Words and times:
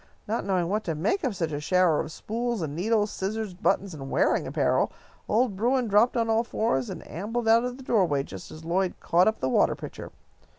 Not 0.27 0.45
knowing 0.45 0.67
what 0.67 0.83
to 0.85 0.95
make 0.95 1.23
of 1.23 1.35
such 1.35 1.51
a 1.51 1.59
shower 1.59 1.99
of 1.99 2.11
spools 2.11 2.63
and 2.63 2.75
needles, 2.75 3.11
scissors, 3.11 3.53
buttons, 3.53 3.93
and 3.93 4.09
wearing 4.09 4.47
apparel, 4.47 4.91
old 5.29 5.55
Bruin 5.55 5.87
dropped 5.87 6.17
on 6.17 6.27
all 6.27 6.43
fours 6.43 6.89
and 6.89 7.07
ambled 7.07 7.47
out 7.47 7.63
of 7.65 7.77
the 7.77 7.83
doorway 7.83 8.23
just 8.23 8.49
as 8.49 8.65
Lloyd 8.65 8.95
caught 8.99 9.27
up 9.27 9.39
the 9.41 9.47
water 9.47 9.75
pitcher. 9.75 10.11